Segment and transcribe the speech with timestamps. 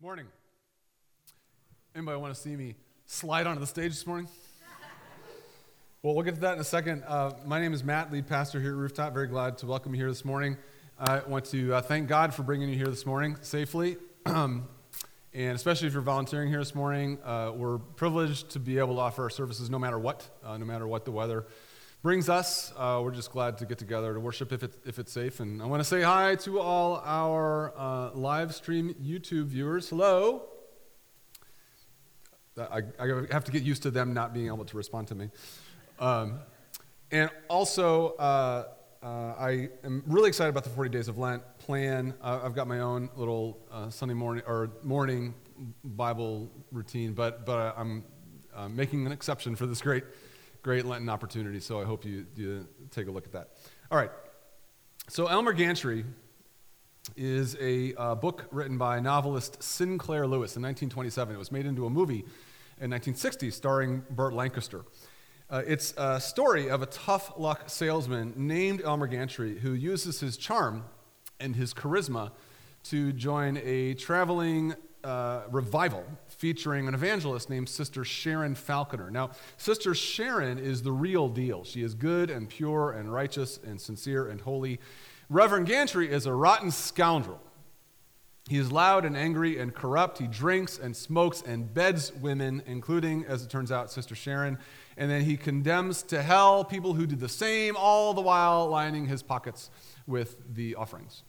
[0.00, 0.26] Morning.
[1.94, 2.74] Anybody want to see me
[3.06, 4.28] slide onto the stage this morning?
[6.02, 7.04] well, we'll get to that in a second.
[7.06, 9.14] Uh, my name is Matt, lead pastor here at Rooftop.
[9.14, 10.58] Very glad to welcome you here this morning.
[10.98, 13.96] I want to uh, thank God for bringing you here this morning safely.
[14.26, 14.64] and
[15.32, 19.22] especially if you're volunteering here this morning, uh, we're privileged to be able to offer
[19.22, 21.46] our services no matter what, uh, no matter what the weather
[22.04, 22.70] brings us.
[22.76, 25.40] Uh, we're just glad to get together to worship if, it, if it's safe.
[25.40, 29.88] And I want to say hi to all our uh, live stream YouTube viewers.
[29.88, 30.42] Hello.
[32.58, 35.30] I, I, have to get used to them not being able to respond to me.
[35.98, 36.40] Um,
[37.10, 38.66] and also, uh,
[39.02, 42.12] uh I am really excited about the 40 Days of Lent plan.
[42.20, 45.34] Uh, I've got my own little uh, Sunday morning or morning
[45.82, 48.04] Bible routine, but, but I'm
[48.68, 50.04] making an exception for this great
[50.64, 53.50] great Lenten opportunity, so I hope you, you take a look at that.
[53.90, 54.10] All right.
[55.08, 56.06] So, Elmer Gantry
[57.16, 61.34] is a uh, book written by novelist Sinclair Lewis in 1927.
[61.34, 62.24] It was made into a movie
[62.80, 64.86] in 1960 starring Burt Lancaster.
[65.50, 70.38] Uh, it's a story of a tough luck salesman named Elmer Gantry who uses his
[70.38, 70.86] charm
[71.38, 72.30] and his charisma
[72.84, 79.10] to join a traveling uh, revival featuring an evangelist named Sister Sharon Falconer.
[79.10, 81.64] Now, Sister Sharon is the real deal.
[81.64, 84.80] She is good and pure and righteous and sincere and holy.
[85.28, 87.40] Reverend Gantry is a rotten scoundrel.
[88.48, 90.18] He is loud and angry and corrupt.
[90.18, 94.58] He drinks and smokes and beds women, including, as it turns out, Sister Sharon.
[94.98, 99.06] And then he condemns to hell people who do the same, all the while lining
[99.06, 99.70] his pockets
[100.06, 101.22] with the offerings.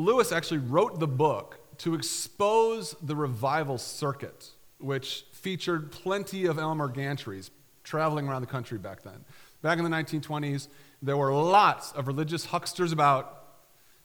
[0.00, 6.88] Lewis actually wrote the book to expose the revival circuit, which featured plenty of Elmer
[6.88, 7.50] Gantrys
[7.84, 9.24] traveling around the country back then.
[9.62, 10.68] Back in the 1920s,
[11.02, 13.44] there were lots of religious hucksters about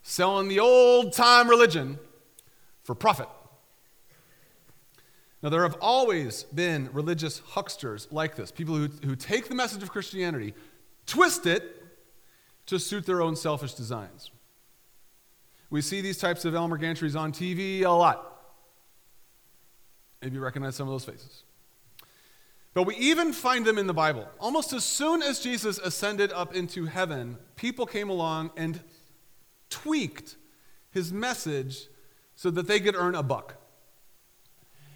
[0.01, 1.97] selling the old time religion
[2.83, 3.27] for profit.
[5.41, 9.83] Now, there have always been religious hucksters like this people who, who take the message
[9.83, 10.53] of Christianity,
[11.05, 11.83] twist it
[12.65, 14.31] to suit their own selfish designs.
[15.75, 18.45] We see these types of Elmer Gantrys on TV a lot.
[20.21, 21.43] Maybe you recognize some of those faces.
[22.73, 24.25] But we even find them in the Bible.
[24.39, 28.79] Almost as soon as Jesus ascended up into heaven, people came along and
[29.69, 30.37] tweaked
[30.91, 31.89] his message
[32.35, 33.55] so that they could earn a buck.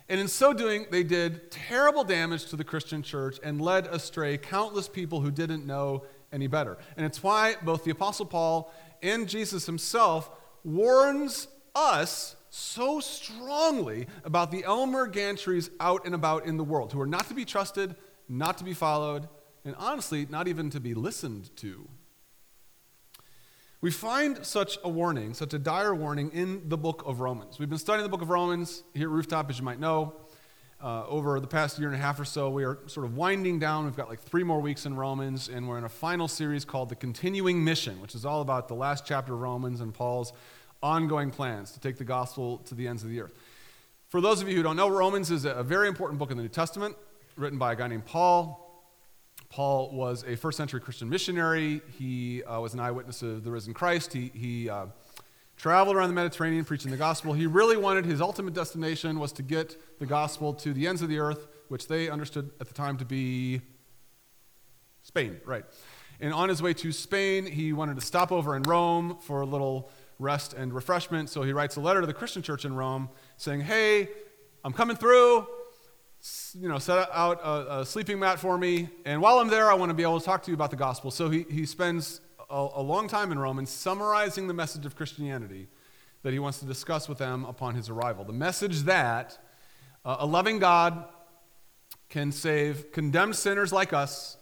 [0.08, 4.38] And in so doing, they did terrible damage to the Christian church and led astray
[4.38, 6.78] countless people who didn't know any better.
[6.96, 8.74] And it's why both the Apostle Paul
[9.04, 10.30] and Jesus himself
[10.64, 17.00] warns us so strongly about the Elmer Gantrys out and about in the world, who
[17.00, 17.96] are not to be trusted,
[18.28, 19.28] not to be followed,
[19.66, 21.88] and honestly, not even to be listened to.
[23.82, 27.60] We find such a warning, such a dire warning, in the book of Romans.
[27.60, 30.16] We've been studying the book of Romans here at Rooftop, as you might know.
[30.82, 33.60] Uh, over the past year and a half or so, we are sort of winding
[33.60, 33.84] down.
[33.84, 36.88] We've got like three more weeks in Romans, and we're in a final series called
[36.88, 40.32] The Continuing Mission, which is all about the last chapter of Romans and Paul's
[40.82, 43.34] ongoing plans to take the gospel to the ends of the earth.
[44.08, 46.44] For those of you who don't know, Romans is a very important book in the
[46.44, 46.96] New Testament,
[47.36, 48.66] written by a guy named Paul.
[49.50, 51.82] Paul was a first century Christian missionary.
[51.98, 54.14] He uh, was an eyewitness of the risen Christ.
[54.14, 54.86] He, he uh,
[55.60, 57.34] traveled around the Mediterranean preaching the gospel.
[57.34, 61.10] He really wanted his ultimate destination was to get the gospel to the ends of
[61.10, 63.62] the earth, which they understood at the time to be
[65.04, 65.66] Spain, right?
[66.22, 69.46] And on his way to Spain, he wanted to stop over in Rome for a
[69.46, 71.30] little rest and refreshment.
[71.30, 74.08] So he writes a letter to the Christian church in Rome saying, Hey,
[74.64, 75.46] I'm coming through.
[76.54, 78.90] You know, set out a, a sleeping mat for me.
[79.06, 80.78] And while I'm there, I want to be able to talk to you about the
[80.78, 81.12] gospel.
[81.12, 85.68] So he, he spends a, long time in Rome and summarizing the message of Christianity
[86.24, 88.24] that he wants to discuss with them upon his arrival.
[88.24, 89.38] The message that
[90.04, 91.06] uh, a loving God
[92.10, 94.38] can save condemned sinners like us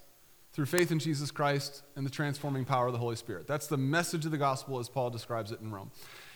[0.54, 3.46] through faith in Jesus Christ and the transforming power of the Holy Spirit.
[3.46, 5.92] That's the message of the gospel as Paul describes it in Rome.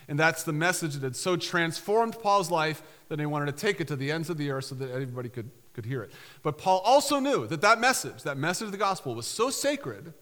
[0.08, 3.80] And that's the message that had so transformed Paul's life that he wanted to take
[3.80, 6.12] it to the ends of the earth so that everybody could, could hear it.
[6.44, 10.14] But Paul also knew that that message, that message of the gospel, was so sacred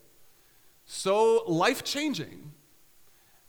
[0.92, 2.52] so life changing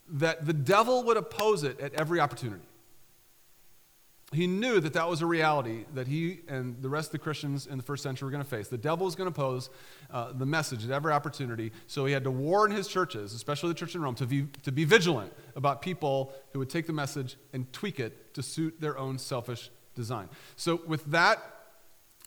[0.07, 2.63] that the devil would oppose it at every opportunity.
[4.31, 7.67] He knew that that was a reality that he and the rest of the Christians
[7.67, 8.69] in the first century were going to face.
[8.69, 9.71] The devil was going to oppose
[10.11, 11.73] uh, the message at every opportunity.
[11.87, 14.71] So he had to warn his churches, especially the church in Rome, to be, to
[14.71, 18.99] be vigilant about people who would take the message and tweak it to suit their
[18.99, 20.29] own selfish design.
[20.57, 21.39] So, with that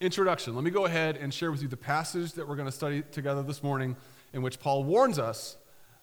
[0.01, 2.71] introduction, let me go ahead and share with you the passage that we're going to
[2.71, 3.95] study together this morning
[4.33, 5.57] in which Paul warns us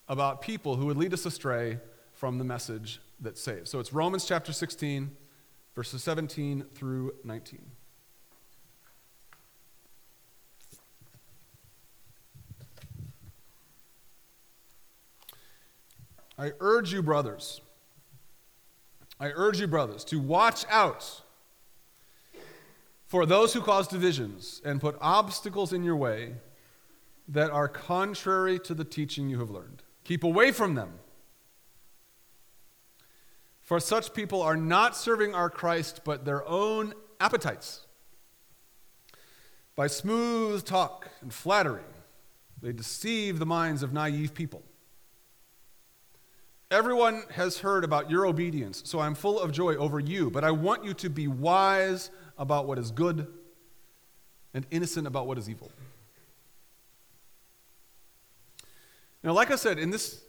[0.07, 1.79] about people who would lead us astray
[2.13, 3.69] from the message that saves.
[3.69, 5.11] So it's Romans chapter 16,
[5.75, 7.61] verses 17 through 19.
[16.37, 17.61] I urge you, brothers,
[19.19, 21.21] I urge you, brothers, to watch out
[23.05, 26.33] for those who cause divisions and put obstacles in your way
[27.31, 29.83] that are contrary to the teaching you have learned.
[30.03, 30.93] Keep away from them.
[33.61, 37.87] For such people are not serving our Christ, but their own appetites.
[39.77, 41.83] By smooth talk and flattery,
[42.61, 44.61] they deceive the minds of naive people.
[46.69, 50.51] Everyone has heard about your obedience, so I'm full of joy over you, but I
[50.51, 53.27] want you to be wise about what is good
[54.53, 55.71] and innocent about what is evil.
[59.23, 60.21] Now, like I said, in this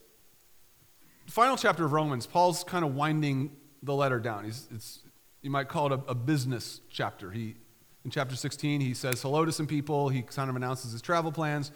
[1.26, 3.50] final chapter of Romans, Paul's kind of winding
[3.82, 4.44] the letter down.
[4.44, 5.00] He's, it's,
[5.40, 7.30] you might call it a, a business chapter.
[7.30, 7.56] He,
[8.04, 11.32] in chapter 16, he says hello to some people, he kind of announces his travel
[11.32, 11.72] plans.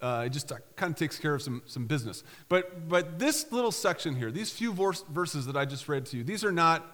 [0.00, 2.22] Uh, it just uh, kind of takes care of some, some business.
[2.48, 6.18] But, but this little section here, these few verse, verses that I just read to
[6.18, 6.84] you, these are not,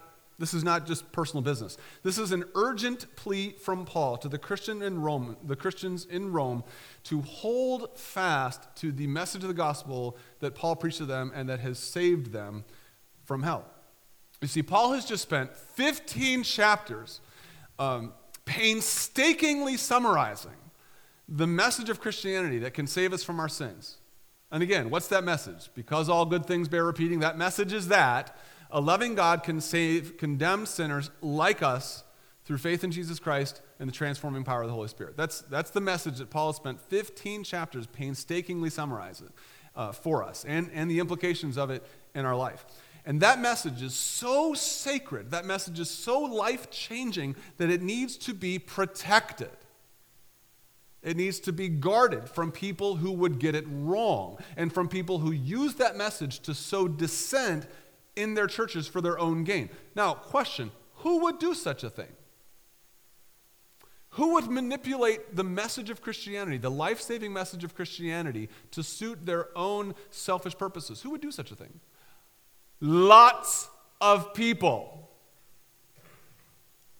[0.42, 1.76] this is not just personal business.
[2.02, 6.32] This is an urgent plea from Paul to the, Christian in Rome, the Christians in
[6.32, 6.64] Rome
[7.04, 11.48] to hold fast to the message of the gospel that Paul preached to them and
[11.48, 12.64] that has saved them
[13.22, 13.66] from hell.
[14.40, 17.20] You see, Paul has just spent 15 chapters
[17.78, 18.12] um,
[18.44, 20.50] painstakingly summarizing
[21.28, 23.98] the message of Christianity that can save us from our sins.
[24.50, 25.70] And again, what's that message?
[25.76, 28.36] Because all good things bear repeating, that message is that
[28.72, 32.04] a loving God can save condemned sinners like us
[32.44, 35.16] through faith in Jesus Christ and the transforming power of the Holy Spirit.
[35.16, 39.30] That's, that's the message that Paul spent 15 chapters painstakingly summarizing
[39.76, 42.64] uh, for us and, and the implications of it in our life.
[43.04, 48.16] And that message is so sacred, that message is so life changing that it needs
[48.18, 49.50] to be protected.
[51.02, 55.18] It needs to be guarded from people who would get it wrong and from people
[55.18, 57.66] who use that message to sow dissent
[58.16, 59.70] in their churches for their own gain.
[59.94, 62.12] Now, question who would do such a thing?
[64.10, 69.24] Who would manipulate the message of Christianity, the life saving message of Christianity, to suit
[69.24, 71.00] their own selfish purposes?
[71.00, 71.80] Who would do such a thing?
[72.80, 73.68] Lots
[74.02, 75.10] of people.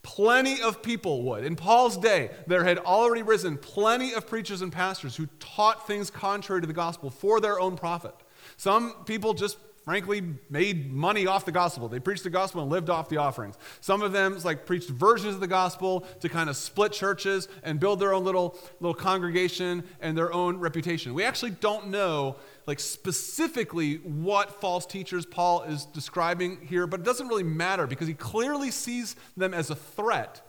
[0.01, 1.45] Plenty of people would.
[1.45, 6.09] In Paul's day, there had already risen plenty of preachers and pastors who taught things
[6.09, 8.15] contrary to the gospel for their own profit.
[8.57, 11.89] Some people just frankly made money off the gospel.
[11.89, 13.57] They preached the gospel and lived off the offerings.
[13.81, 17.79] Some of them like preached versions of the gospel to kind of split churches and
[17.79, 21.13] build their own little little congregation and their own reputation.
[21.13, 27.03] We actually don't know like specifically what false teachers Paul is describing here, but it
[27.03, 30.41] doesn't really matter because he clearly sees them as a threat.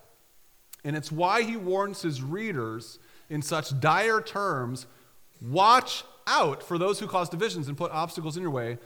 [0.85, 2.99] And it's why he warns his readers
[3.31, 4.87] in such dire terms
[5.41, 8.79] watch out for those who cause divisions and put obstacles in your way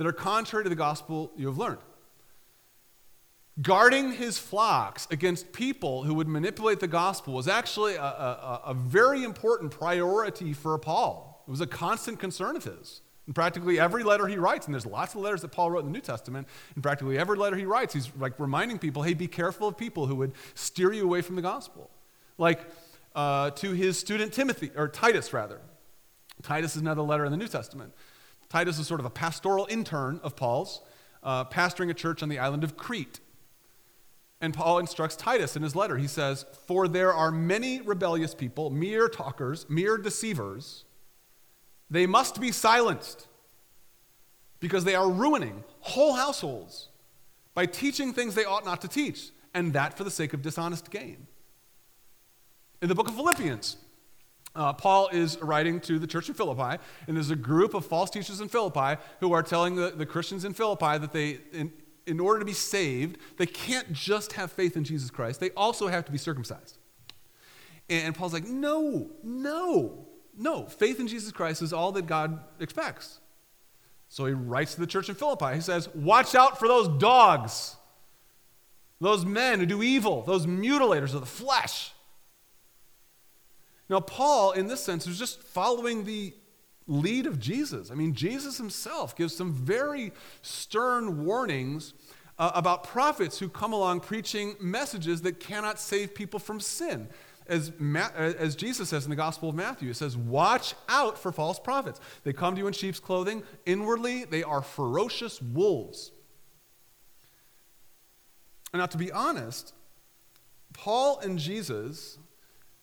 [0.00, 1.76] that are contrary to the gospel you have learned.
[3.60, 8.74] Guarding his flocks against people who would manipulate the gospel was actually a, a, a
[8.74, 11.44] very important priority for Paul.
[11.46, 13.02] It was a constant concern of his.
[13.28, 15.84] In practically every letter he writes, and there's lots of letters that Paul wrote in
[15.84, 19.28] the New Testament, in practically every letter he writes, he's like reminding people, hey, be
[19.28, 21.90] careful of people who would steer you away from the gospel.
[22.38, 22.62] Like
[23.14, 25.60] uh, to his student Timothy, or Titus rather.
[26.42, 27.92] Titus is another letter in the New Testament.
[28.50, 30.82] Titus is sort of a pastoral intern of Paul's,
[31.22, 33.20] uh, pastoring a church on the island of Crete.
[34.42, 35.96] And Paul instructs Titus in his letter.
[35.96, 40.84] He says, For there are many rebellious people, mere talkers, mere deceivers
[41.90, 43.26] they must be silenced
[44.60, 46.88] because they are ruining whole households
[47.52, 50.90] by teaching things they ought not to teach, and that for the sake of dishonest
[50.90, 51.26] gain.
[52.80, 53.76] In the book of Philippians,
[54.54, 58.10] uh, Paul is writing to the church in Philippi, and there's a group of false
[58.10, 61.72] teachers in Philippi who are telling the, the Christians in Philippi that they, in,
[62.06, 65.86] in order to be saved, they can't just have faith in Jesus Christ, they also
[65.88, 66.78] have to be circumcised.
[67.88, 70.06] And Paul's like, no, no.
[70.36, 73.20] No, faith in Jesus Christ is all that God expects.
[74.08, 75.54] So he writes to the church in Philippi.
[75.54, 77.76] He says, Watch out for those dogs,
[79.00, 81.92] those men who do evil, those mutilators of the flesh.
[83.90, 86.32] Now, Paul, in this sense, is just following the
[86.86, 87.90] lead of Jesus.
[87.90, 91.92] I mean, Jesus himself gives some very stern warnings
[92.38, 97.08] uh, about prophets who come along preaching messages that cannot save people from sin
[97.50, 101.32] as, Ma- as Jesus says in the Gospel of Matthew, it says, Watch out for
[101.32, 102.00] false prophets.
[102.22, 103.42] They come to you in sheep's clothing.
[103.66, 106.12] Inwardly, they are ferocious wolves.
[108.72, 109.74] And now, to be honest,
[110.72, 112.18] Paul and Jesus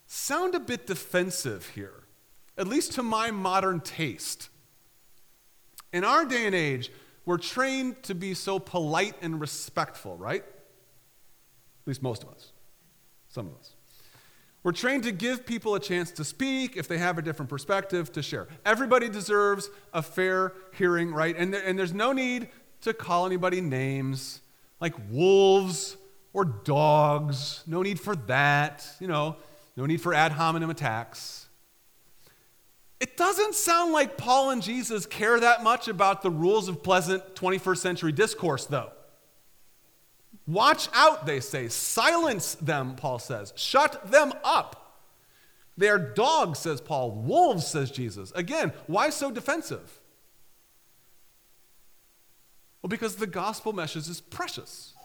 [0.07, 2.03] sound a bit defensive here,
[2.57, 4.49] at least to my modern taste.
[5.93, 6.91] In our day and age,
[7.25, 10.43] we're trained to be so polite and respectful, right?
[10.43, 12.51] At least most of us,
[13.27, 13.73] some of us.
[14.63, 18.11] We're trained to give people a chance to speak if they have a different perspective
[18.13, 18.47] to share.
[18.65, 21.35] Everybody deserves a fair hearing, right?
[21.37, 22.49] And, there, and there's no need
[22.81, 24.41] to call anybody names
[24.81, 25.95] like wolves
[26.33, 27.63] or dogs.
[27.65, 28.85] No need for that.
[28.99, 29.37] You know,
[29.77, 31.47] no need for ad hominem attacks.
[32.99, 37.35] It doesn't sound like Paul and Jesus care that much about the rules of pleasant
[37.35, 38.91] 21st century discourse, though.
[40.47, 41.67] Watch out, they say.
[41.67, 43.53] Silence them, Paul says.
[43.55, 45.01] Shut them up.
[45.77, 47.11] They are dogs, says Paul.
[47.11, 48.31] Wolves, says Jesus.
[48.31, 50.01] Again, why so defensive?
[52.81, 54.95] Well, because the gospel message is precious.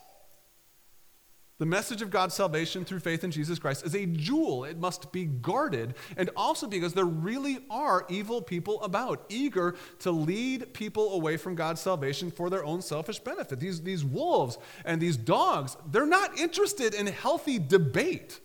[1.63, 4.65] The message of God's salvation through faith in Jesus Christ is a jewel.
[4.65, 5.95] It must be guarded.
[6.17, 11.55] And also because there really are evil people about, eager to lead people away from
[11.55, 13.61] God's salvation for their own selfish benefit.
[13.61, 18.41] These, these wolves and these dogs, they're not interested in healthy debate.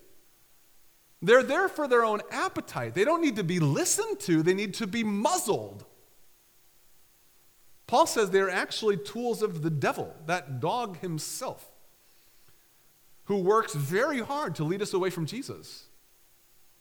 [1.19, 2.93] They're there for their own appetite.
[2.93, 5.85] They don't need to be listened to, they need to be muzzled.
[7.87, 11.67] Paul says they're actually tools of the devil, that dog himself
[13.27, 15.85] who works very hard to lead us away from Jesus.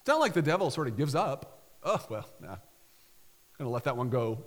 [0.00, 1.62] It's not like the devil sort of gives up.
[1.82, 2.58] Oh, well, nah, I'm
[3.58, 4.44] going to let that one go.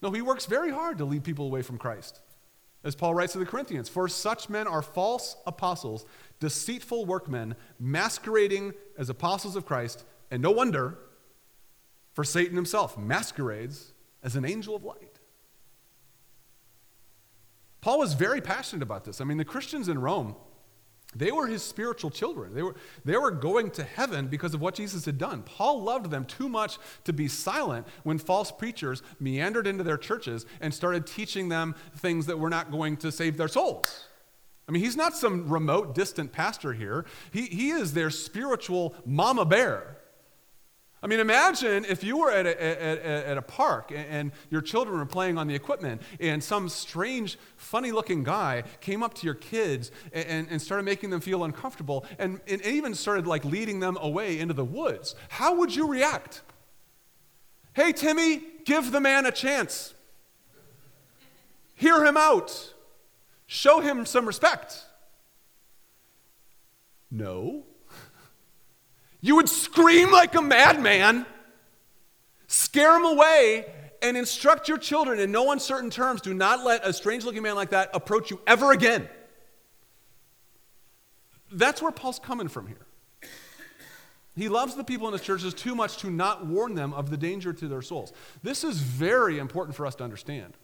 [0.00, 2.20] No, he works very hard to lead people away from Christ.
[2.84, 6.06] As Paul writes to the Corinthians, for such men are false apostles,
[6.38, 10.98] deceitful workmen, masquerading as apostles of Christ, and no wonder,
[12.14, 15.18] for Satan himself masquerades as an angel of light.
[17.80, 19.20] Paul was very passionate about this.
[19.20, 20.36] I mean, the Christians in Rome
[21.14, 22.54] they were his spiritual children.
[22.54, 25.42] They were, they were going to heaven because of what Jesus had done.
[25.42, 30.46] Paul loved them too much to be silent when false preachers meandered into their churches
[30.60, 34.04] and started teaching them things that were not going to save their souls.
[34.68, 37.04] I mean, he's not some remote, distant pastor here.
[37.32, 39.96] He, he is their spiritual mama bear.
[41.02, 44.98] I mean, imagine if you were at a, at, at a park and your children
[44.98, 49.34] were playing on the equipment and some strange, funny looking guy came up to your
[49.34, 53.96] kids and, and started making them feel uncomfortable and, and even started like leading them
[54.02, 55.14] away into the woods.
[55.30, 56.42] How would you react?
[57.72, 59.94] Hey, Timmy, give the man a chance.
[61.76, 62.74] Hear him out.
[63.46, 64.84] Show him some respect.
[67.10, 67.64] No.
[69.20, 71.26] You would scream like a madman,
[72.46, 73.66] scare them away,
[74.02, 77.54] and instruct your children in no uncertain terms do not let a strange looking man
[77.54, 79.08] like that approach you ever again.
[81.52, 82.86] That's where Paul's coming from here.
[84.36, 87.16] He loves the people in his churches too much to not warn them of the
[87.16, 88.12] danger to their souls.
[88.42, 90.54] This is very important for us to understand.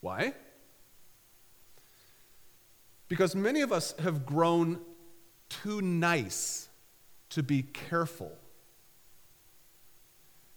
[0.00, 0.34] Why?
[3.08, 4.80] Because many of us have grown
[5.48, 6.69] too nice
[7.30, 8.32] to be careful.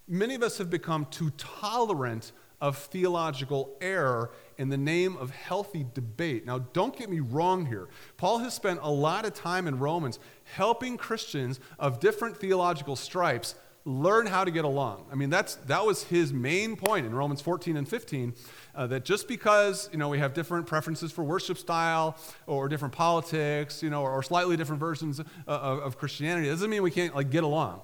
[0.07, 5.85] Many of us have become too tolerant of theological error in the name of healthy
[5.93, 6.45] debate.
[6.45, 7.89] Now, don't get me wrong here.
[8.15, 13.55] Paul has spent a lot of time in Romans helping Christians of different theological stripes
[13.85, 15.05] learn how to get along.
[15.11, 18.33] I mean, that's, that was his main point in Romans 14 and 15,
[18.75, 22.93] uh, that just because, you know, we have different preferences for worship style or different
[22.93, 26.91] politics, you know, or, or slightly different versions uh, of, of Christianity, doesn't mean we
[26.91, 27.81] can't, like, get along.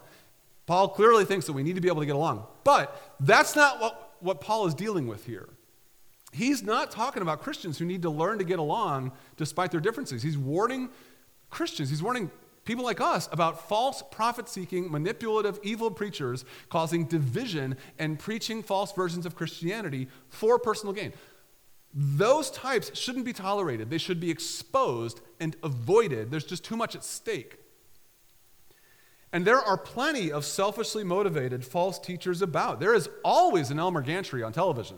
[0.67, 2.45] Paul clearly thinks that we need to be able to get along.
[2.63, 5.49] But that's not what, what Paul is dealing with here.
[6.31, 10.21] He's not talking about Christians who need to learn to get along despite their differences.
[10.21, 10.89] He's warning
[11.49, 12.29] Christians, he's warning
[12.69, 18.91] people like us, about false prophet seeking, manipulative, evil preachers causing division and preaching false
[18.91, 21.11] versions of Christianity for personal gain.
[21.91, 23.89] Those types shouldn't be tolerated.
[23.89, 26.29] They should be exposed and avoided.
[26.29, 27.57] There's just too much at stake.
[29.33, 32.79] And there are plenty of selfishly motivated false teachers about.
[32.79, 34.97] There is always an Elmer Gantry on television.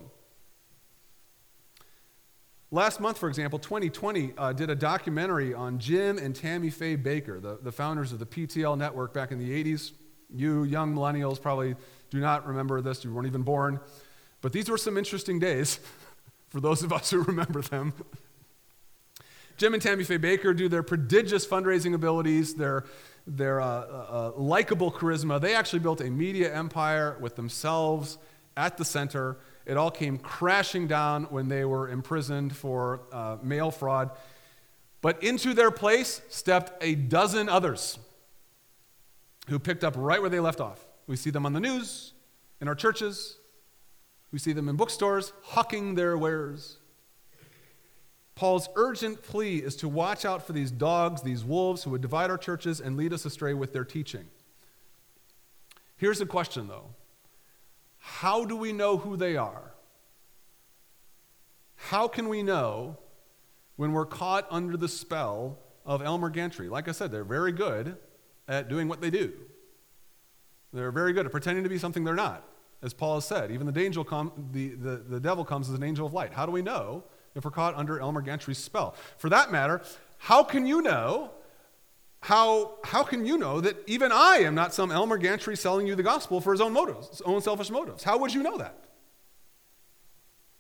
[2.74, 7.42] Last month, for example, 2020 uh, did a documentary on Jim and Tammy Faye Bakker,
[7.42, 9.92] the, the founders of the PTL network back in the 80s.
[10.34, 11.76] You young millennials probably
[12.10, 13.82] do not remember this, you weren't even born.
[14.40, 15.82] But these were some interesting days
[16.50, 17.94] for those of us who remember them.
[19.58, 22.86] Jim and Tammy Faye Bakker, do their prodigious fundraising abilities, their,
[23.28, 25.42] their uh, uh, uh likable charisma.
[25.42, 28.18] They actually built a media empire with themselves
[28.56, 33.72] at the center It all came crashing down when they were imprisoned for uh, mail
[33.72, 34.12] fraud.
[35.02, 37.98] But into their place stepped a dozen others
[39.48, 40.86] who picked up right where they left off.
[41.08, 42.14] We see them on the news,
[42.60, 43.38] in our churches,
[44.32, 46.78] we see them in bookstores hawking their wares.
[48.36, 52.30] Paul's urgent plea is to watch out for these dogs, these wolves who would divide
[52.30, 54.26] our churches and lead us astray with their teaching.
[55.98, 56.92] Here's the question, though
[58.02, 59.74] How do we know who they are?
[61.76, 62.98] How can we know
[63.76, 66.68] when we're caught under the spell of Elmer Gantry?
[66.68, 67.96] Like I said, they're very good
[68.48, 69.34] at doing what they do.
[70.74, 72.44] They're very good at pretending to be something they're not,
[72.82, 73.52] as Paul has said.
[73.52, 74.04] Even the, angel
[74.52, 76.34] the, the, the devil comes as an angel of light.
[76.34, 77.04] How do we know
[77.36, 78.96] if we're caught under Elmer Gantry's spell?
[79.18, 79.82] For that matter,
[80.18, 81.32] how can you know?
[82.22, 85.96] How, how can you know that even I am not some Elmer Gantry selling you
[85.96, 88.04] the gospel for his own motives, his own selfish motives?
[88.04, 88.78] How would you know that?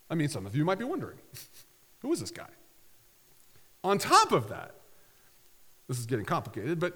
[0.09, 1.19] I mean, some of you might be wondering
[2.01, 2.49] who is this guy?
[3.83, 4.75] On top of that,
[5.87, 6.95] this is getting complicated, but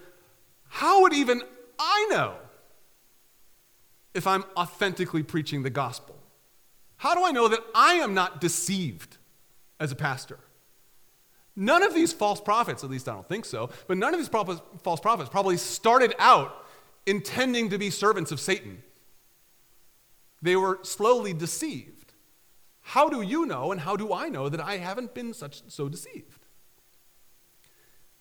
[0.67, 1.41] how would even
[1.77, 2.35] I know
[4.13, 6.15] if I'm authentically preaching the gospel?
[6.97, 9.17] How do I know that I am not deceived
[9.79, 10.39] as a pastor?
[11.55, 14.27] None of these false prophets, at least I don't think so, but none of these
[14.27, 16.65] false prophets probably started out
[17.05, 18.83] intending to be servants of Satan.
[20.41, 22.13] They were slowly deceived.
[22.81, 25.89] How do you know and how do I know that I haven't been such so
[25.89, 26.45] deceived?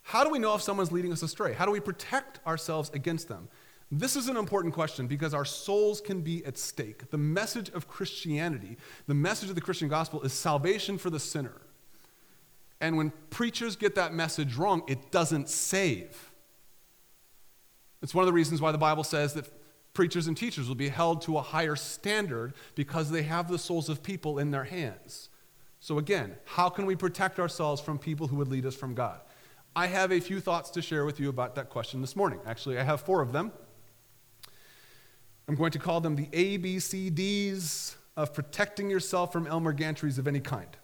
[0.02, 1.54] How do we know if someone's leading us astray?
[1.54, 3.48] How do we protect ourselves against them?
[3.90, 7.10] This is an important question because our souls can be at stake.
[7.10, 8.76] The message of Christianity,
[9.06, 11.60] the message of the Christian gospel is salvation for the sinner.
[12.84, 16.30] And when preachers get that message wrong, it doesn't save.
[18.02, 19.50] It's one of the reasons why the Bible says that
[19.94, 23.88] preachers and teachers will be held to a higher standard because they have the souls
[23.88, 25.30] of people in their hands.
[25.80, 29.18] So, again, how can we protect ourselves from people who would lead us from God?
[29.74, 32.38] I have a few thoughts to share with you about that question this morning.
[32.44, 33.50] Actually, I have four of them.
[35.48, 40.40] I'm going to call them the ABCDs of protecting yourself from Elmer Gantries of any
[40.40, 40.76] kind.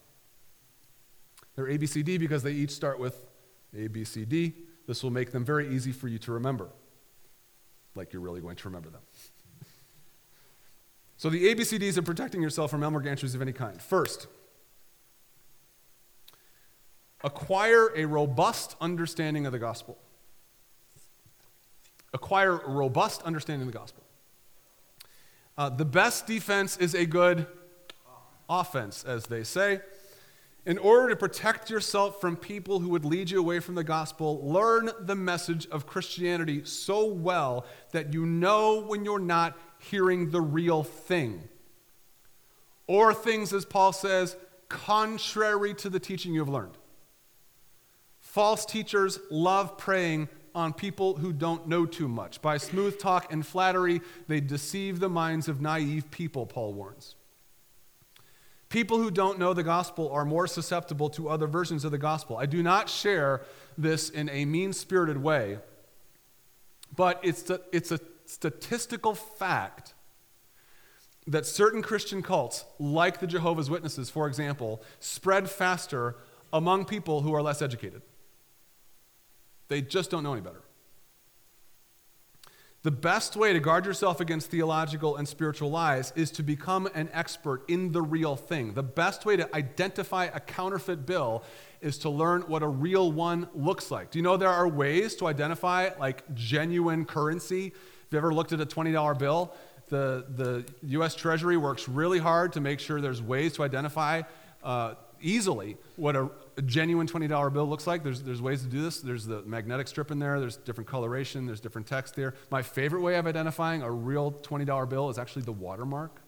[1.60, 3.22] They're ABCD because they each start with
[3.76, 4.54] ABCD.
[4.86, 6.70] This will make them very easy for you to remember,
[7.94, 9.02] like you're really going to remember them.
[11.18, 13.80] so, the ABCDs of protecting yourself from Elmer Gantries of any kind.
[13.82, 14.26] First,
[17.22, 19.98] acquire a robust understanding of the gospel.
[22.14, 24.02] Acquire a robust understanding of the gospel.
[25.58, 27.46] Uh, the best defense is a good
[28.48, 29.82] offense, as they say.
[30.66, 34.46] In order to protect yourself from people who would lead you away from the gospel,
[34.46, 40.40] learn the message of Christianity so well that you know when you're not hearing the
[40.40, 41.48] real thing.
[42.86, 44.36] Or things, as Paul says,
[44.68, 46.76] contrary to the teaching you have learned.
[48.20, 52.42] False teachers love preying on people who don't know too much.
[52.42, 57.14] By smooth talk and flattery, they deceive the minds of naive people, Paul warns.
[58.70, 62.36] People who don't know the gospel are more susceptible to other versions of the gospel.
[62.36, 63.42] I do not share
[63.76, 65.58] this in a mean spirited way,
[66.94, 69.92] but it's a, it's a statistical fact
[71.26, 76.16] that certain Christian cults, like the Jehovah's Witnesses, for example, spread faster
[76.52, 78.02] among people who are less educated.
[79.66, 80.62] They just don't know any better.
[82.82, 87.10] The best way to guard yourself against theological and spiritual lies is to become an
[87.12, 88.72] expert in the real thing.
[88.72, 91.44] The best way to identify a counterfeit bill
[91.82, 94.10] is to learn what a real one looks like.
[94.10, 97.64] Do you know there are ways to identify like genuine currency?
[97.64, 99.52] Have you ever looked at a $20 bill?
[99.88, 100.64] The, the
[101.00, 104.22] US Treasury works really hard to make sure there's ways to identify
[104.64, 108.04] uh, easily what a, a genuine $20 bill looks like.
[108.04, 109.00] There's, there's ways to do this.
[109.00, 112.34] There's the magnetic strip in there, there's different coloration, there's different text there.
[112.50, 116.20] My favorite way of identifying a real $20 bill is actually the watermark.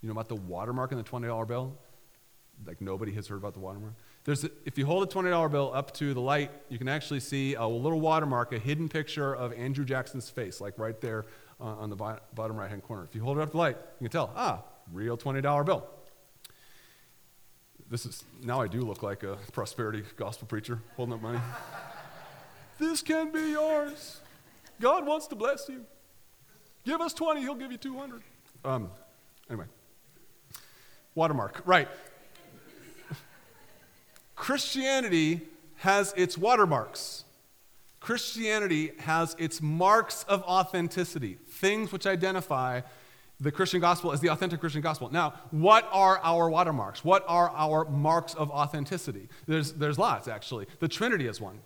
[0.00, 1.76] You know about the watermark in the $20 bill?
[2.66, 3.92] Like nobody has heard about the watermark.
[4.24, 7.20] There's a, if you hold a $20 bill up to the light, you can actually
[7.20, 11.26] see a little watermark, a hidden picture of Andrew Jackson's face, like right there
[11.60, 13.04] uh, on the bottom right hand corner.
[13.04, 14.62] If you hold it up to the light, you can tell, ah,
[14.94, 15.86] real $20 bill.
[17.90, 21.40] This is now I do look like a prosperity gospel preacher holding up money.
[22.78, 24.20] this can be yours.
[24.80, 25.84] God wants to bless you.
[26.84, 28.22] Give us 20, he'll give you 200.
[28.64, 28.90] Um,
[29.48, 29.66] anyway,
[31.14, 31.88] watermark, right.
[34.36, 35.42] Christianity
[35.76, 37.24] has its watermarks.
[38.00, 42.82] Christianity has its marks of authenticity, things which identify
[43.40, 45.10] the Christian gospel is the authentic Christian gospel.
[45.10, 47.04] Now, what are our watermarks?
[47.04, 49.28] What are our marks of authenticity?
[49.46, 50.66] There's, there's lots, actually.
[50.78, 51.60] The Trinity is one.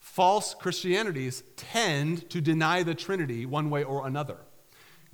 [0.00, 4.38] False Christianities tend to deny the Trinity one way or another.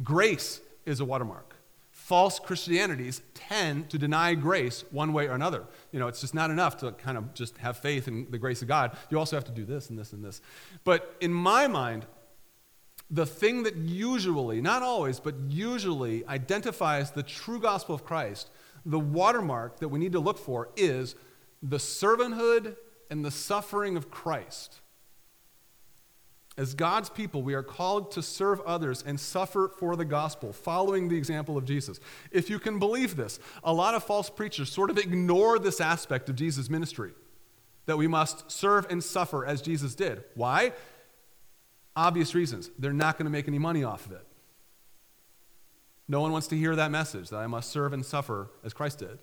[0.02, 1.54] Grace is a watermark.
[1.92, 5.64] False Christianities tend to deny grace one way or another.
[5.92, 8.62] You know, it's just not enough to kind of just have faith in the grace
[8.62, 8.96] of God.
[9.10, 10.40] You also have to do this and this and this.
[10.82, 12.06] But in my mind,
[13.10, 18.50] the thing that usually, not always, but usually identifies the true gospel of Christ,
[18.86, 21.16] the watermark that we need to look for is
[21.62, 22.76] the servanthood
[23.10, 24.80] and the suffering of Christ.
[26.56, 31.08] As God's people, we are called to serve others and suffer for the gospel, following
[31.08, 32.00] the example of Jesus.
[32.30, 36.28] If you can believe this, a lot of false preachers sort of ignore this aspect
[36.28, 37.12] of Jesus' ministry
[37.86, 40.22] that we must serve and suffer as Jesus did.
[40.34, 40.72] Why?
[42.00, 42.70] Obvious reasons.
[42.78, 44.26] They're not going to make any money off of it.
[46.08, 49.00] No one wants to hear that message that I must serve and suffer as Christ
[49.00, 49.18] did.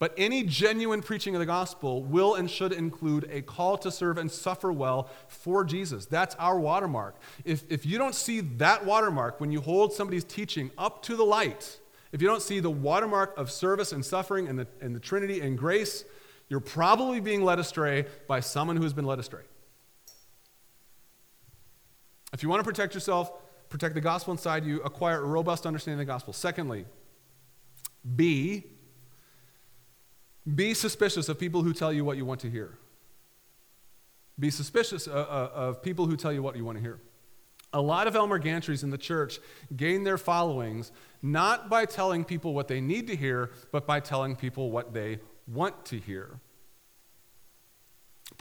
[0.00, 4.18] But any genuine preaching of the gospel will and should include a call to serve
[4.18, 6.06] and suffer well for Jesus.
[6.06, 7.20] That's our watermark.
[7.44, 11.22] If, if you don't see that watermark when you hold somebody's teaching up to the
[11.22, 11.78] light,
[12.10, 15.40] if you don't see the watermark of service and suffering and the, and the Trinity
[15.40, 16.04] and grace,
[16.48, 19.42] you're probably being led astray by someone who has been led astray.
[22.34, 23.32] If you want to protect yourself,
[23.68, 26.32] protect the gospel inside you, acquire a robust understanding of the gospel.
[26.32, 26.84] Secondly,
[28.16, 28.64] be
[30.54, 32.76] be suspicious of people who tell you what you want to hear.
[34.38, 37.00] Be suspicious of, uh, uh, of people who tell you what you want to hear.
[37.72, 39.38] A lot of Elmer Gantrys in the church
[39.74, 40.92] gain their followings
[41.22, 45.18] not by telling people what they need to hear, but by telling people what they
[45.46, 46.40] want to hear.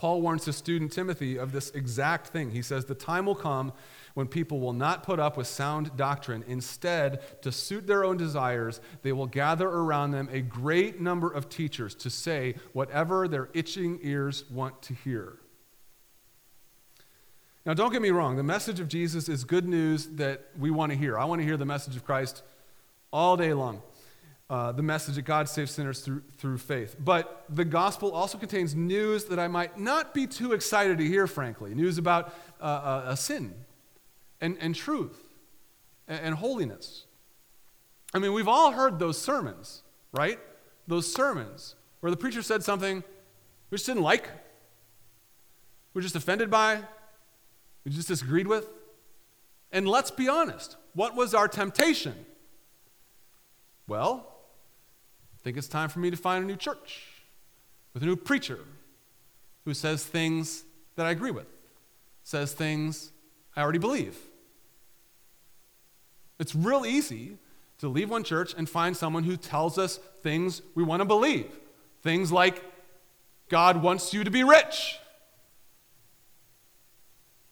[0.04, 2.52] Paul warns his student Timothy of this exact thing.
[2.52, 3.72] He says, The time will come
[4.16, 6.44] when people will not put up with sound doctrine.
[6.46, 11.48] Instead, to suit their own desires, they will gather around them a great number of
[11.48, 15.38] teachers to say whatever their itching ears want to hear.
[17.66, 20.92] Now, don't get me wrong, the message of Jesus is good news that we want
[20.92, 21.18] to hear.
[21.18, 22.44] I want to hear the message of Christ
[23.14, 23.82] all day long
[24.54, 26.96] uh, the message that God saves sinners through, through faith.
[27.00, 31.26] But the gospel also contains news that I might not be too excited to hear,
[31.26, 33.56] frankly news about uh, uh, a sin
[34.42, 35.20] and, and truth
[36.08, 37.06] and, and holiness.
[38.14, 40.38] I mean, we've all heard those sermons, right?
[40.86, 43.04] Those sermons where the preacher said something
[43.72, 44.30] we just didn't like,
[45.96, 46.80] we are just offended by,
[47.84, 48.70] we just disagreed with.
[49.72, 52.28] And let's be honest, what was our temptation?
[53.88, 54.30] Well,
[55.44, 57.02] think it's time for me to find a new church
[57.94, 58.60] with a new preacher
[59.66, 60.64] who says things
[60.96, 61.48] that I agree with,
[62.24, 63.12] says things
[63.56, 64.18] I already believe.
[66.40, 67.38] It's real easy
[67.80, 71.52] to leave one church and find someone who tells us things we want to believe.
[72.02, 72.64] Things like,
[73.50, 74.98] God wants you to be rich,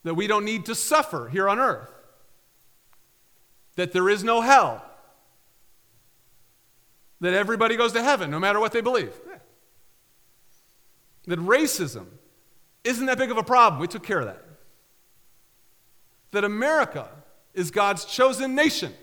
[0.03, 1.89] that we don't need to suffer here on earth,
[3.75, 4.83] that there is no hell,
[7.21, 9.13] that everybody goes to heaven no matter what they believe.
[11.27, 12.07] That racism
[12.83, 13.79] isn't that big of a problem.
[13.79, 14.43] We took care of that.
[16.31, 17.07] That America
[17.53, 18.93] is God's chosen nation.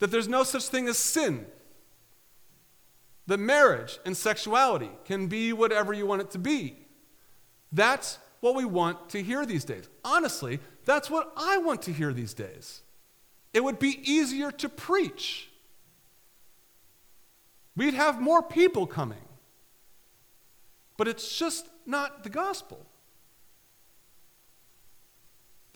[0.00, 1.46] That there's no such thing as sin.
[3.26, 6.78] That marriage and sexuality can be whatever you want it to be.
[7.70, 9.88] That's what we want to hear these days.
[10.04, 12.82] Honestly, that's what I want to hear these days.
[13.52, 15.50] It would be easier to preach
[17.78, 19.24] We'd have more people coming.
[20.96, 22.84] But it's just not the gospel.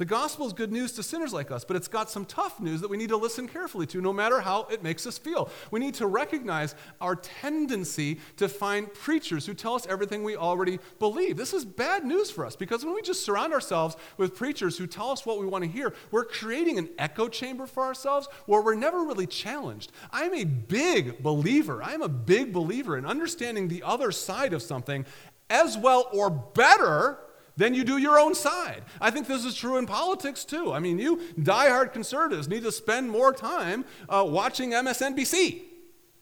[0.02, 2.80] The gospel is good news to sinners like us, but it's got some tough news
[2.80, 5.48] that we need to listen carefully to, no matter how it makes us feel.
[5.70, 10.80] We need to recognize our tendency to find preachers who tell us everything we already
[10.98, 11.36] believe.
[11.36, 14.88] This is bad news for us because when we just surround ourselves with preachers who
[14.88, 18.60] tell us what we want to hear, we're creating an echo chamber for ourselves where
[18.60, 19.92] we're never really challenged.
[20.10, 25.06] I'm a big believer, I'm a big believer in understanding the other side of something
[25.48, 27.20] as well or better
[27.56, 28.82] then you do your own side.
[29.00, 30.72] I think this is true in politics too.
[30.72, 35.62] I mean, you diehard conservatives need to spend more time uh, watching MSNBC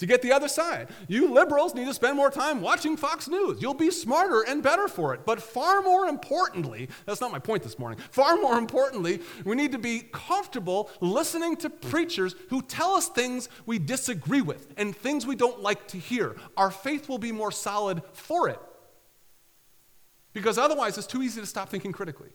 [0.01, 0.89] to get the other side.
[1.09, 3.61] You liberals need to spend more time watching Fox News.
[3.61, 5.27] You'll be smarter and better for it.
[5.27, 7.99] But far more importantly, that's not my point this morning.
[8.11, 13.51] Far more importantly, we need to be comfortable listening to preachers who tell us things
[13.67, 16.35] we disagree with and things we don't like to hear.
[16.57, 18.59] Our faith will be more solid for it.
[20.33, 22.31] Because otherwise, it's too easy to stop thinking critically.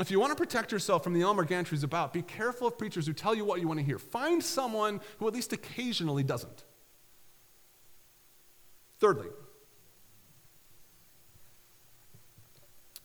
[0.00, 1.46] if you want to protect yourself from the Elmer
[1.84, 3.98] about, be careful of preachers who tell you what you want to hear.
[3.98, 6.64] Find someone who at least occasionally doesn't.
[8.98, 9.28] Thirdly,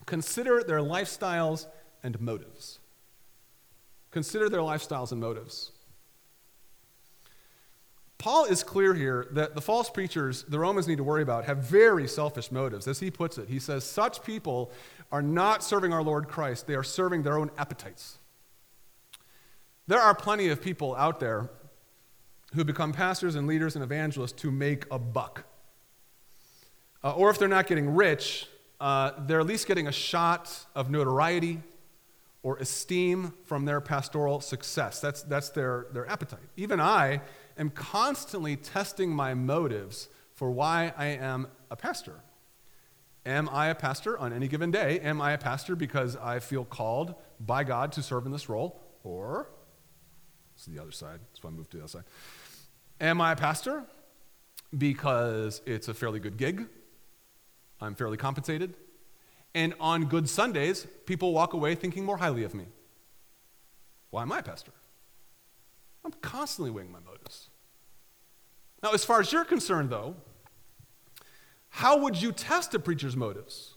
[0.06, 1.68] consider their lifestyles
[2.04, 2.80] and motives.
[4.10, 5.72] Consider their lifestyles and motives.
[8.22, 11.58] Paul is clear here that the false preachers the Romans need to worry about have
[11.58, 12.88] very selfish motives.
[12.88, 14.72] As he puts it, he says, Such people
[15.12, 18.20] are not serving our Lord Christ, they are serving their own appetites.
[19.88, 21.50] There are plenty of people out there
[22.54, 25.46] who become pastors and leaders and evangelists to make a buck.
[27.04, 28.46] Uh, or if they're not getting rich,
[28.80, 31.60] uh, they're at least getting a shot of notoriety
[32.44, 35.02] or esteem from their pastoral success.
[35.02, 36.40] That's, that's their, their appetite.
[36.56, 37.22] Even I
[37.62, 42.22] am constantly testing my motives for why I am a pastor.
[43.24, 45.00] Am I a pastor on any given day?
[45.00, 48.82] Am I a pastor because I feel called by God to serve in this role?
[49.04, 49.48] Or,
[50.56, 52.04] this is the other side, that's why I moved to the other side.
[53.00, 53.84] Am I a pastor
[54.76, 56.68] because it's a fairly good gig?
[57.80, 58.74] I'm fairly compensated.
[59.54, 62.66] And on good Sundays, people walk away thinking more highly of me.
[64.10, 64.72] Why am I a pastor?
[66.04, 67.51] I'm constantly weighing my motives.
[68.84, 70.16] Now, as far as you're concerned, though,
[71.70, 73.76] how would you test a preacher's motives?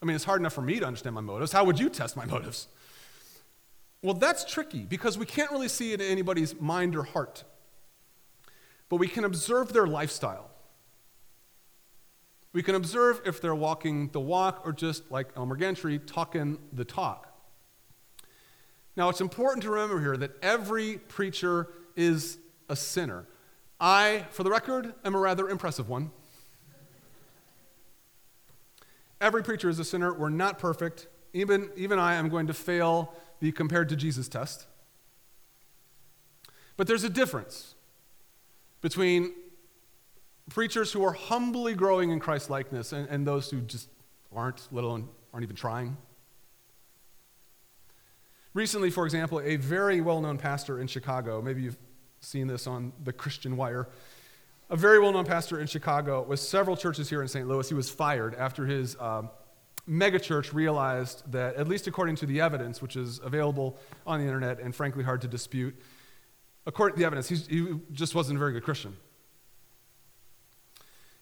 [0.00, 1.52] I mean, it's hard enough for me to understand my motives.
[1.52, 2.68] How would you test my motives?
[4.02, 7.44] Well, that's tricky because we can't really see it in anybody's mind or heart.
[8.88, 10.50] But we can observe their lifestyle.
[12.52, 16.84] We can observe if they're walking the walk or just like Elmer Gantry, talking the
[16.84, 17.36] talk.
[18.96, 23.26] Now, it's important to remember here that every preacher is a sinner.
[23.80, 26.10] I, for the record, am a rather impressive one.
[29.20, 30.12] Every preacher is a sinner.
[30.12, 31.06] We're not perfect.
[31.32, 34.66] Even, even I am going to fail the compared to Jesus test.
[36.76, 37.74] But there's a difference
[38.80, 39.32] between
[40.50, 43.88] preachers who are humbly growing in Christ likeness and, and those who just
[44.34, 45.96] aren't, let alone aren't even trying.
[48.54, 51.78] Recently, for example, a very well known pastor in Chicago, maybe you've
[52.26, 53.88] seen this on the Christian Wire,
[54.68, 57.46] a very well known pastor in Chicago with several churches here in St.
[57.46, 57.68] Louis.
[57.68, 59.30] He was fired after his um,
[59.88, 64.58] megachurch realized that, at least according to the evidence, which is available on the internet
[64.58, 65.80] and frankly hard to dispute,
[66.66, 68.96] according to the evidence, he just wasn't a very good Christian.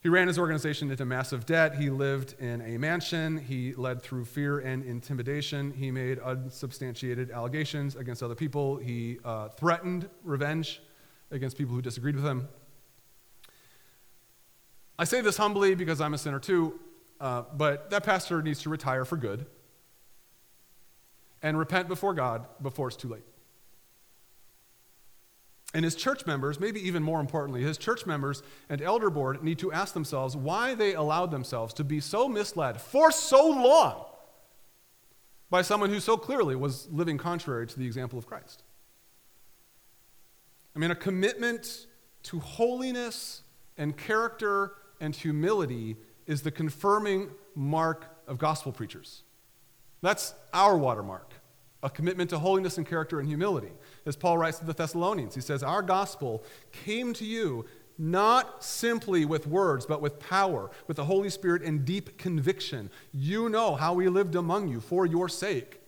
[0.04, 1.76] He ran his organization into massive debt.
[1.76, 3.38] He lived in a mansion.
[3.38, 5.70] He led through fear and intimidation.
[5.70, 8.76] He made unsubstantiated allegations against other people.
[8.76, 10.82] He uh, threatened revenge
[11.34, 12.48] against people who disagreed with him.
[14.98, 16.78] I say this humbly because I'm a sinner too,
[17.20, 19.46] uh, but that pastor needs to retire for good
[21.42, 23.24] and repent before God before it's too late.
[25.74, 29.58] And his church members, maybe even more importantly, his church members and elder board need
[29.58, 34.04] to ask themselves why they allowed themselves to be so misled for so long
[35.50, 38.62] by someone who so clearly was living contrary to the example of Christ.
[40.74, 41.86] I mean, a commitment
[42.24, 43.42] to holiness
[43.76, 49.22] and character and humility is the confirming mark of gospel preachers.
[50.02, 51.34] That's our watermark
[51.84, 53.70] a commitment to holiness and character and humility.
[54.06, 57.66] As Paul writes to the Thessalonians, he says, Our gospel came to you
[57.98, 62.90] not simply with words, but with power, with the Holy Spirit and deep conviction.
[63.12, 65.80] You know how we lived among you for your sake.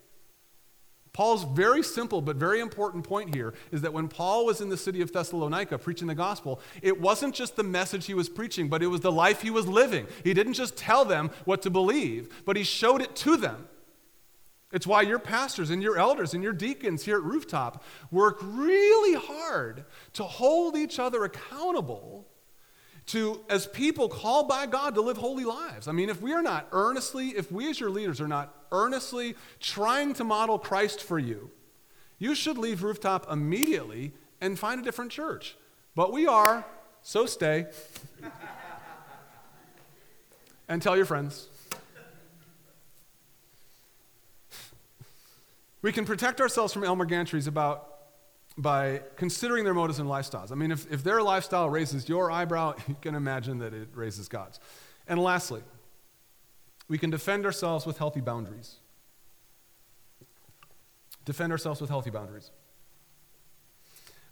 [1.16, 4.76] Paul's very simple but very important point here is that when Paul was in the
[4.76, 8.82] city of Thessalonica preaching the gospel, it wasn't just the message he was preaching, but
[8.82, 10.06] it was the life he was living.
[10.24, 13.66] He didn't just tell them what to believe, but he showed it to them.
[14.72, 19.18] It's why your pastors and your elders and your deacons here at Rooftop work really
[19.18, 22.28] hard to hold each other accountable
[23.06, 25.86] to, as people called by God to live holy lives.
[25.86, 29.36] I mean, if we are not earnestly, if we as your leaders are not earnestly
[29.60, 31.50] trying to model Christ for you,
[32.18, 35.56] you should leave Rooftop immediately and find a different church.
[35.94, 36.64] But we are,
[37.02, 37.66] so stay.
[40.68, 41.48] and tell your friends.
[45.80, 47.95] We can protect ourselves from Elmer Gantries about
[48.58, 50.50] by considering their motives and lifestyles.
[50.50, 54.28] I mean, if, if their lifestyle raises your eyebrow, you can imagine that it raises
[54.28, 54.60] God's.
[55.06, 55.62] And lastly,
[56.88, 58.76] we can defend ourselves with healthy boundaries.
[61.24, 62.50] Defend ourselves with healthy boundaries.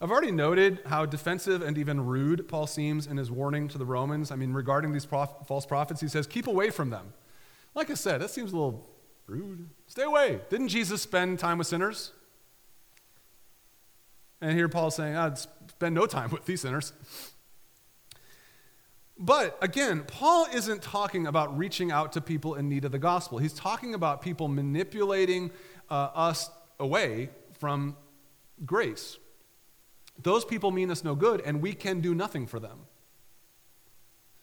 [0.01, 3.87] I've already noted how defensive and even rude Paul seems in his warning to the
[3.87, 4.31] Romans.
[4.31, 7.13] I mean, regarding these prof- false prophets, he says, keep away from them.
[7.75, 8.95] Like I said, that seems a little
[9.27, 9.71] Rude.
[9.87, 10.41] Stay away.
[10.51, 12.13] Didn't Jesus spend time with sinners?
[14.41, 16.93] And here Paul's saying, I'd spend no time with these sinners.
[19.19, 23.39] But again, Paul isn't talking about reaching out to people in need of the gospel.
[23.39, 25.53] He's talking about people manipulating
[25.89, 27.97] uh, us away from
[28.65, 29.19] grace.
[30.21, 32.81] Those people mean us no good, and we can do nothing for them.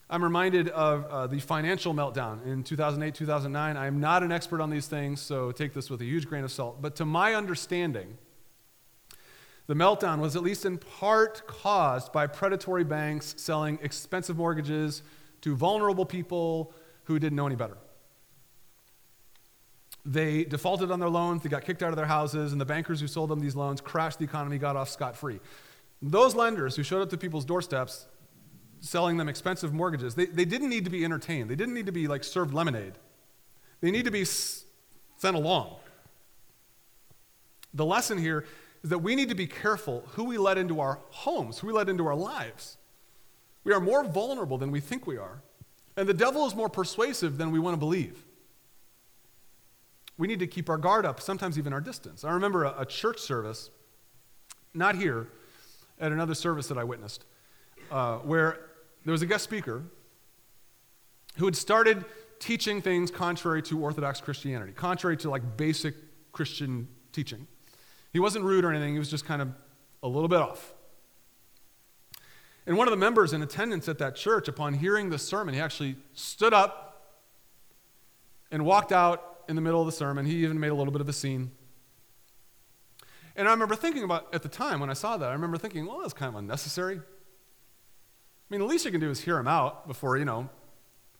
[0.09, 3.77] I'm reminded of uh, the financial meltdown in 2008, 2009.
[3.77, 6.51] I'm not an expert on these things, so take this with a huge grain of
[6.51, 6.81] salt.
[6.81, 8.17] But to my understanding,
[9.67, 15.01] the meltdown was at least in part caused by predatory banks selling expensive mortgages
[15.41, 16.73] to vulnerable people
[17.05, 17.77] who didn't know any better.
[20.03, 22.99] They defaulted on their loans, they got kicked out of their houses, and the bankers
[22.99, 25.39] who sold them these loans crashed the economy, got off scot free.
[26.01, 28.07] Those lenders who showed up to people's doorsteps
[28.79, 31.49] selling them expensive mortgages, they, they didn't need to be entertained.
[31.49, 32.93] They didn't need to be like served lemonade.
[33.79, 35.75] They need to be sent along.
[37.73, 38.45] The lesson here
[38.83, 41.73] is that we need to be careful who we let into our homes, who we
[41.73, 42.77] let into our lives.
[43.63, 45.43] We are more vulnerable than we think we are.
[45.95, 48.23] And the devil is more persuasive than we want to believe.
[50.17, 52.23] We need to keep our guard up, sometimes even our distance.
[52.23, 53.69] I remember a, a church service,
[54.73, 55.27] not here,
[55.99, 57.25] at another service that I witnessed,
[57.91, 58.59] uh, where
[59.05, 59.83] there was a guest speaker
[61.37, 62.03] who had started
[62.39, 65.95] teaching things contrary to Orthodox Christianity, contrary to like basic
[66.31, 67.47] Christian teaching.
[68.11, 69.49] He wasn't rude or anything, he was just kind of
[70.03, 70.73] a little bit off.
[72.65, 75.59] And one of the members in attendance at that church, upon hearing the sermon, he
[75.59, 77.17] actually stood up
[78.51, 80.25] and walked out in the middle of the sermon.
[80.25, 81.51] He even made a little bit of a scene.
[83.35, 85.85] And I remember thinking about, at the time when I saw that, I remember thinking,
[85.85, 86.97] well, that's kind of unnecessary.
[86.97, 87.01] I
[88.49, 90.49] mean, the least you can do is hear him out before, you know,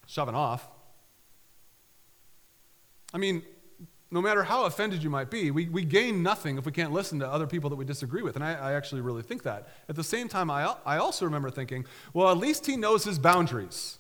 [0.06, 0.68] shoving off.
[3.14, 3.44] I mean,
[4.12, 7.20] no matter how offended you might be, we, we gain nothing if we can't listen
[7.20, 8.36] to other people that we disagree with.
[8.36, 9.70] And I, I actually really think that.
[9.88, 13.18] At the same time, I, I also remember thinking, well, at least he knows his
[13.18, 14.00] boundaries.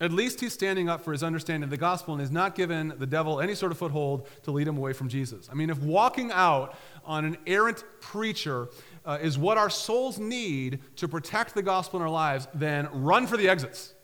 [0.00, 2.92] At least he's standing up for his understanding of the gospel and is not given
[2.98, 5.48] the devil any sort of foothold to lead him away from Jesus.
[5.50, 8.68] I mean, if walking out on an errant preacher
[9.04, 13.26] uh, is what our souls need to protect the gospel in our lives, then run
[13.26, 13.94] for the exits.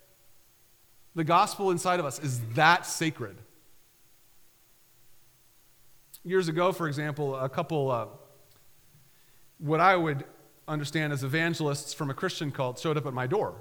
[1.14, 3.36] The gospel inside of us is that sacred
[6.28, 8.06] years ago, for example, a couple, uh,
[9.58, 10.24] what I would
[10.66, 13.54] understand as evangelists from a Christian cult, showed up at my door.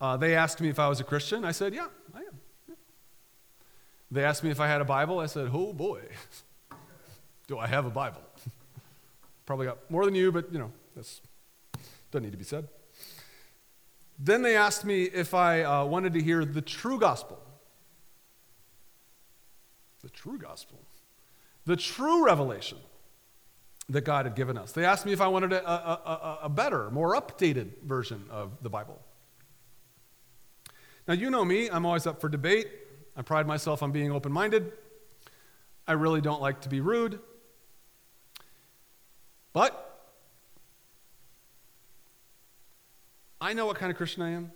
[0.00, 1.44] Uh, they asked me if I was a Christian.
[1.44, 2.76] I said, Yeah, I am.
[4.10, 5.18] They asked me if I had a Bible.
[5.18, 6.02] I said, Oh boy,
[7.48, 8.20] do I have a Bible?
[9.46, 11.20] Probably got more than you, but you know, that's
[12.10, 12.68] doesn't need to be said.
[14.18, 17.42] Then they asked me if I uh, wanted to hear the true gospel
[20.02, 20.78] the true gospel,
[21.64, 22.78] the true revelation
[23.88, 24.72] that God had given us.
[24.72, 28.62] They asked me if I wanted a, a, a, a better, more updated version of
[28.62, 29.00] the Bible.
[31.06, 32.66] Now, you know me, I'm always up for debate.
[33.16, 34.72] I pride myself on being open minded.
[35.86, 37.20] I really don't like to be rude.
[39.52, 39.82] But
[43.40, 44.50] I know what kind of Christian I am.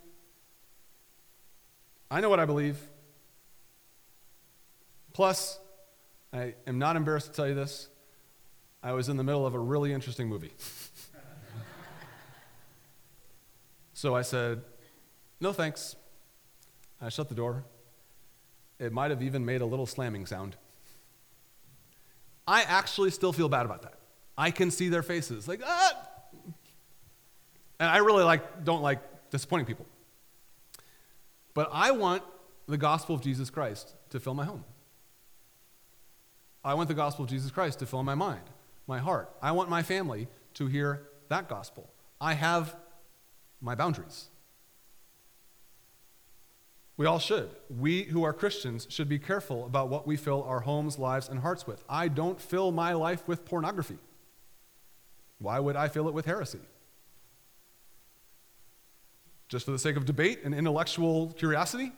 [2.11, 2.77] I know what I believe.
[5.13, 5.59] Plus,
[6.33, 7.89] I am not embarrassed to tell you this,
[8.83, 10.53] I was in the middle of a really interesting movie.
[13.93, 14.61] so I said,
[15.39, 15.95] no thanks.
[17.01, 17.63] I shut the door.
[18.79, 20.55] It might have even made a little slamming sound.
[22.47, 23.95] I actually still feel bad about that.
[24.37, 26.07] I can see their faces, like, ah!
[27.79, 29.85] And I really like, don't like disappointing people.
[31.53, 32.23] But I want
[32.67, 34.63] the gospel of Jesus Christ to fill my home.
[36.63, 38.43] I want the gospel of Jesus Christ to fill my mind,
[38.87, 39.33] my heart.
[39.41, 41.89] I want my family to hear that gospel.
[42.19, 42.75] I have
[43.61, 44.27] my boundaries.
[46.97, 47.49] We all should.
[47.79, 51.39] We who are Christians should be careful about what we fill our homes, lives, and
[51.39, 51.83] hearts with.
[51.89, 53.97] I don't fill my life with pornography.
[55.39, 56.59] Why would I fill it with heresy?
[59.49, 61.91] Just for the sake of debate and intellectual curiosity?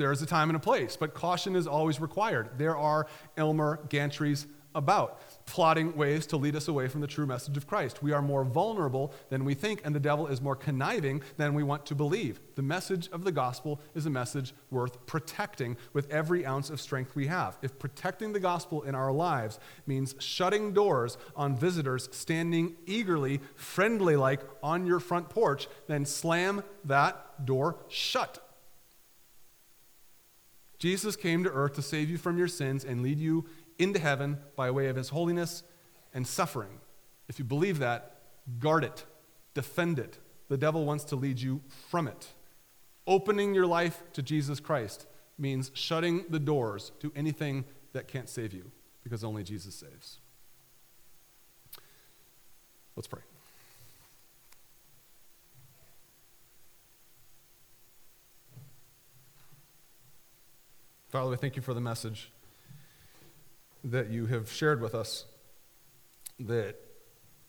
[0.00, 2.56] There is a time and a place, but caution is always required.
[2.56, 7.58] There are Elmer Gantries about, plotting ways to lead us away from the true message
[7.58, 8.02] of Christ.
[8.02, 11.62] We are more vulnerable than we think, and the devil is more conniving than we
[11.62, 12.40] want to believe.
[12.54, 17.14] The message of the gospel is a message worth protecting with every ounce of strength
[17.14, 17.58] we have.
[17.60, 24.16] If protecting the gospel in our lives means shutting doors on visitors standing eagerly, friendly
[24.16, 28.46] like on your front porch, then slam that door shut.
[30.80, 33.44] Jesus came to earth to save you from your sins and lead you
[33.78, 35.62] into heaven by way of his holiness
[36.12, 36.80] and suffering.
[37.28, 38.16] If you believe that,
[38.58, 39.04] guard it,
[39.54, 40.18] defend it.
[40.48, 41.60] The devil wants to lead you
[41.90, 42.28] from it.
[43.06, 45.06] Opening your life to Jesus Christ
[45.38, 48.70] means shutting the doors to anything that can't save you
[49.04, 50.18] because only Jesus saves.
[52.96, 53.20] Let's pray.
[61.10, 62.30] Father, we thank you for the message
[63.82, 65.24] that you have shared with us
[66.38, 66.76] that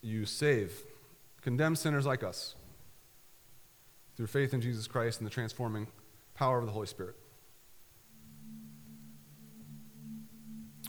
[0.02, 0.74] you save
[1.44, 2.56] condemned sinners like us
[4.18, 5.86] through faith in Jesus Christ and the transforming
[6.34, 7.16] power of the Holy Spirit.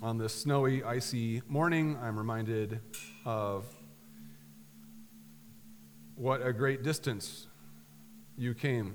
[0.01, 2.81] On this snowy, icy morning, I'm reminded
[3.27, 3.67] of
[6.15, 7.49] what a great distance
[8.39, 8.95] you came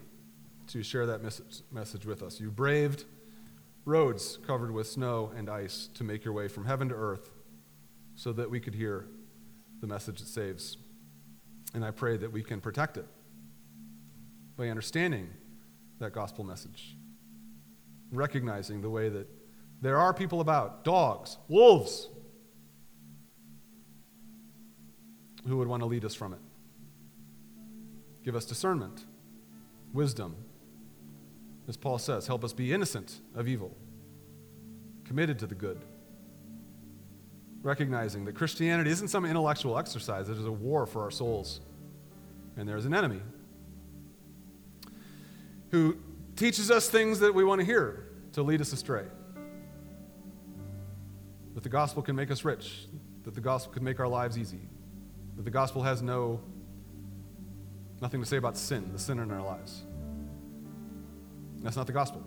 [0.70, 1.22] to share that
[1.72, 2.40] message with us.
[2.40, 3.06] You braved
[3.88, 7.32] roads covered with snow and ice to make your way from heaven to earth
[8.16, 9.08] so that we could hear
[9.80, 10.78] the message that saves.
[11.74, 13.06] And I pray that we can protect it
[14.58, 15.30] by understanding
[16.00, 16.98] that gospel message,
[18.12, 19.28] recognizing the way that
[19.82, 22.10] there are people about, dogs, wolves,
[25.48, 26.40] who would want to lead us from it.
[28.26, 29.06] Give us discernment,
[29.94, 30.36] wisdom.
[31.68, 33.76] As Paul says, help us be innocent of evil,
[35.04, 35.84] committed to the good.
[37.62, 41.60] Recognizing that Christianity isn't some intellectual exercise, it is a war for our souls.
[42.56, 43.22] And there's an enemy
[45.72, 45.98] who
[46.36, 49.04] teaches us things that we want to hear to lead us astray
[51.58, 52.86] that the gospel can make us rich,
[53.24, 54.62] that the gospel can make our lives easy,
[55.36, 56.40] that the gospel has no
[58.00, 59.82] nothing to say about sin, the sin in our lives.
[61.68, 62.24] That's not the gospel.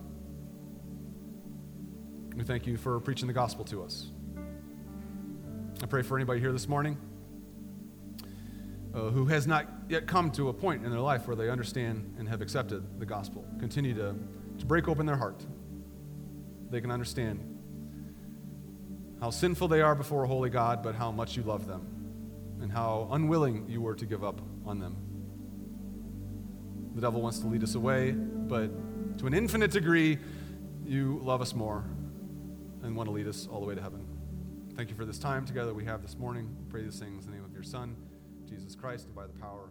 [2.37, 4.11] We thank you for preaching the gospel to us.
[5.83, 6.99] I pray for anybody here this morning
[8.95, 12.17] uh, who has not yet come to a point in their life where they understand
[12.19, 13.47] and have accepted the gospel.
[13.59, 14.15] Continue to,
[14.59, 15.43] to break open their heart.
[16.69, 17.41] They can understand
[19.23, 22.71] how sinful they are before a holy God, but how much you love them, and
[22.71, 24.99] how unwilling you were to give up on them.
[26.95, 28.71] The devil wants to lead us away, but
[29.19, 30.19] to an infinite degree,
[30.85, 31.85] you love us more
[32.83, 34.07] and want to lead us all the way to heaven.
[34.77, 36.49] Thank you for this time together we have this morning.
[36.71, 37.97] pray these things in the name of your Son,
[38.49, 39.71] Jesus Christ, and by the power